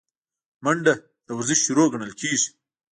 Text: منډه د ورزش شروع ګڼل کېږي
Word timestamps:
منډه 0.63 0.93
د 1.27 1.29
ورزش 1.37 1.59
شروع 1.67 1.87
ګڼل 1.93 2.11
کېږي 2.21 2.49